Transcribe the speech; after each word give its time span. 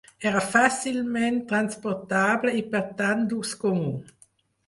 Era 0.27 0.39
fàcilment 0.51 1.35
transportable 1.51 2.55
i 2.61 2.63
per 2.71 2.81
tant 3.03 3.23
d'ús 3.35 3.55
comú. 3.67 3.93